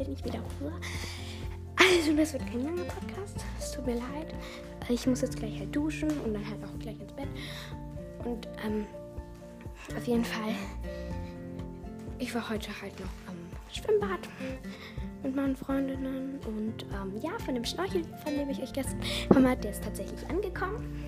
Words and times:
ich 0.00 0.24
wieder 0.24 0.40
Ruhe. 0.60 0.72
Also, 1.76 2.16
das 2.16 2.32
wird 2.32 2.46
kein 2.46 2.64
langer 2.64 2.84
Podcast. 2.84 3.44
Es 3.58 3.72
tut 3.72 3.86
mir 3.86 3.94
leid. 3.96 4.34
Ich 4.88 5.06
muss 5.06 5.20
jetzt 5.20 5.36
gleich 5.36 5.58
halt 5.58 5.74
duschen 5.74 6.10
und 6.20 6.34
dann 6.34 6.46
halt 6.46 6.62
auch 6.64 6.78
gleich 6.78 7.00
ins 7.00 7.12
Bett. 7.12 7.28
Und 8.24 8.48
ähm, 8.64 8.86
auf 9.96 10.06
jeden 10.06 10.24
Fall, 10.24 10.54
ich 12.18 12.34
war 12.34 12.48
heute 12.48 12.68
halt 12.80 12.98
noch 13.00 13.06
am 13.28 13.36
Schwimmbad 13.72 14.28
mit 15.22 15.34
meinen 15.34 15.56
Freundinnen. 15.56 16.38
Und 16.46 16.84
ähm, 16.92 17.20
ja, 17.22 17.32
von 17.44 17.54
dem 17.54 17.64
Schnorchel, 17.64 18.04
von 18.24 18.36
dem 18.36 18.50
ich 18.50 18.62
euch 18.62 18.72
gestern 18.72 19.00
komme, 19.28 19.56
der 19.56 19.70
ist 19.70 19.82
tatsächlich 19.82 20.28
angekommen. 20.28 21.04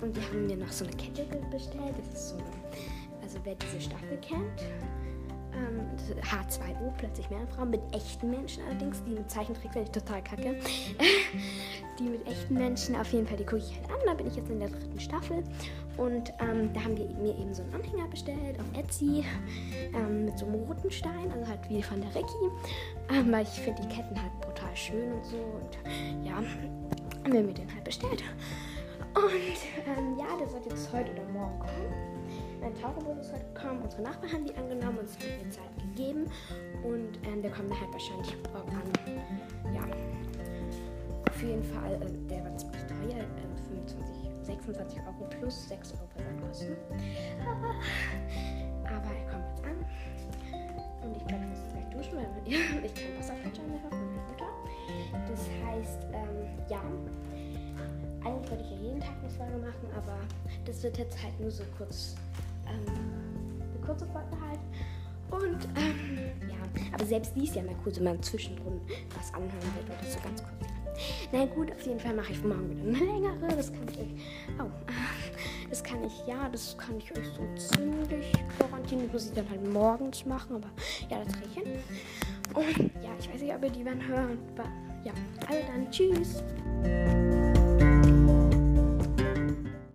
Und 0.00 0.14
wir 0.14 0.22
haben 0.28 0.46
mir 0.46 0.56
noch 0.56 0.72
so 0.72 0.84
eine 0.84 0.96
Kette 0.96 1.24
bestellt. 1.50 1.94
Das 1.98 2.20
ist 2.20 2.28
so 2.30 2.36
also 3.24 3.38
wer 3.44 3.54
diese 3.54 3.80
Staffel 3.80 4.18
kennt, 4.18 4.62
ähm, 5.56 5.80
H2O, 6.20 6.92
plötzlich 6.98 7.28
mehr 7.30 7.46
Frauen 7.54 7.70
mit 7.70 7.80
echten 7.92 8.30
Menschen 8.30 8.62
allerdings, 8.64 9.02
die 9.04 9.10
mit 9.10 9.30
Zeichentricks 9.30 9.74
sind 9.74 9.92
total 9.92 10.22
kacke. 10.22 10.56
die 11.98 12.04
mit 12.04 12.26
echten 12.26 12.54
Menschen, 12.54 12.96
auf 12.96 13.12
jeden 13.12 13.26
Fall, 13.26 13.36
die 13.36 13.44
gucke 13.44 13.58
ich 13.58 13.76
halt 13.76 13.90
an. 13.90 13.98
Da 14.06 14.14
bin 14.14 14.26
ich 14.26 14.36
jetzt 14.36 14.50
in 14.50 14.60
der 14.60 14.68
dritten 14.68 15.00
Staffel. 15.00 15.44
Und 15.96 16.32
ähm, 16.40 16.72
da 16.72 16.82
haben 16.82 16.96
wir 16.96 17.06
mir 17.06 17.38
eben 17.38 17.54
so 17.54 17.62
einen 17.62 17.74
Anhänger 17.74 18.08
bestellt 18.08 18.58
auf 18.58 18.78
Etsy 18.78 19.24
ähm, 19.94 20.24
mit 20.24 20.38
so 20.38 20.46
einem 20.46 20.56
roten 20.64 20.90
Stein, 20.90 21.30
also 21.32 21.46
halt 21.46 21.60
wie 21.68 21.82
von 21.82 22.00
der 22.00 22.14
Ricky. 22.14 22.50
Ähm, 23.10 23.30
weil 23.30 23.42
ich 23.42 23.60
finde 23.60 23.82
die 23.82 23.88
Ketten 23.88 24.20
halt 24.20 24.32
brutal 24.40 24.74
schön 24.76 25.12
und 25.12 25.24
so. 25.24 25.36
Und 25.36 26.24
ja, 26.26 26.34
haben 26.34 27.32
wir 27.32 27.42
mir 27.42 27.54
den 27.54 27.72
halt 27.72 27.84
bestellt. 27.84 28.22
Und 29.14 29.24
ähm, 29.86 30.18
ja, 30.18 30.36
der 30.38 30.48
sollte 30.48 30.70
jetzt 30.70 30.92
heute 30.92 31.12
oder 31.12 31.24
morgen 31.32 31.58
kommen. 31.60 32.14
Mein 32.64 32.74
Taucherboot 32.80 33.20
heute 33.30 33.44
gekommen. 33.52 33.82
Unsere 33.82 34.00
Nachbarn 34.00 34.32
haben 34.32 34.46
die 34.46 34.54
angenommen 34.54 34.96
und 34.96 35.04
es 35.04 35.20
wird 35.20 35.44
mir 35.44 35.50
Zeit 35.50 35.76
gegeben. 35.76 36.24
Und 36.82 37.18
ähm, 37.28 37.42
der 37.42 37.50
kommt 37.50 37.78
halt 37.78 37.92
wahrscheinlich 37.92 38.34
morgen 38.50 38.72
an. 38.72 38.90
Ja. 39.74 39.82
Auf 41.28 41.42
jeden 41.42 41.62
Fall, 41.62 42.00
äh, 42.00 42.10
der 42.26 42.42
war 42.42 42.56
ziemlich 42.56 42.80
teuer. 42.84 43.20
Äh, 43.20 43.26
25, 43.68 44.30
26 44.40 44.98
Euro 44.98 45.28
plus 45.28 45.68
6 45.68 45.92
Euro 45.92 46.06
Versandkosten. 46.16 46.72
Aber, 48.88 49.12
er 49.12 49.28
kommt 49.30 49.44
jetzt 49.50 49.62
an. 49.68 49.76
Und 51.04 51.12
ich 51.18 51.24
bleibe 51.24 51.44
jetzt 51.44 51.68
gleich 51.68 51.84
duschen, 51.92 52.16
weil 52.16 52.32
ich 52.48 52.56
kein 52.94 53.18
Wasserflasche 53.18 53.60
mehr 53.60 53.82
habe 53.84 53.94
von 53.94 54.06
meiner 54.08 54.24
Mutter. 54.24 54.48
Das 55.28 55.50
heißt, 55.68 56.00
ähm, 56.14 56.48
ja. 56.70 56.80
Eigentlich 58.24 58.48
wollte 58.50 58.64
ich 58.64 58.70
ja 58.70 58.76
jeden 58.78 59.00
Tag 59.00 59.12
eine 59.20 59.28
Folge 59.28 59.58
machen, 59.58 59.90
aber 59.94 60.16
das 60.64 60.82
wird 60.82 60.96
jetzt 60.96 61.22
halt 61.22 61.38
nur 61.38 61.50
so 61.50 61.62
kurz 61.76 62.16
ähm, 62.68 63.60
eine 63.60 63.86
kurze 63.86 64.06
Folge 64.06 64.36
halt. 64.40 64.60
Und 65.30 65.64
ähm, 65.76 66.18
ja, 66.48 66.56
aber 66.92 67.04
selbst 67.04 67.34
die 67.34 67.44
ist 67.44 67.56
ja 67.56 67.62
mal 67.62 67.74
cool, 67.84 67.92
wenn 67.96 68.04
man 68.04 68.22
zwischendrin 68.22 68.80
was 69.16 69.32
anhören 69.34 69.52
will 69.52 69.84
oder 69.86 70.10
so 70.10 70.18
ganz 70.20 70.42
kurz. 70.42 70.74
Na 71.32 71.44
gut, 71.46 71.72
auf 71.72 71.80
jeden 71.82 71.98
Fall 71.98 72.14
mache 72.14 72.32
ich 72.32 72.42
morgen 72.44 72.70
wieder 72.70 72.82
eine 72.82 73.12
längere. 73.12 73.56
Das 73.56 73.72
kann 73.72 73.86
ich 73.90 73.98
euch. 73.98 74.06
Oh, 74.60 74.70
das 75.70 75.82
kann 75.82 76.04
ich, 76.04 76.26
ja, 76.26 76.48
das 76.48 76.76
kann 76.78 76.96
ich 76.98 77.10
euch 77.16 77.26
so 77.26 77.76
ziemlich 77.76 78.32
garantieren. 78.58 79.04
Das 79.04 79.12
muss 79.12 79.26
ich 79.26 79.34
dann 79.34 79.50
halt 79.50 79.72
morgens 79.72 80.24
machen, 80.24 80.56
aber 80.56 80.68
ja, 81.10 81.24
das 81.24 81.32
kriege 81.32 81.48
ich 81.48 81.54
hin. 81.54 81.72
Und 82.54 82.90
ja, 83.02 83.10
ich 83.18 83.32
weiß 83.32 83.40
nicht, 83.40 83.54
ob 83.54 83.64
ihr 83.64 83.70
die 83.70 83.84
werden 83.84 84.06
hören. 84.06 84.38
Aber 84.56 84.68
ja, 85.04 85.12
also 85.48 85.60
dann, 85.66 85.90
tschüss. 85.90 86.42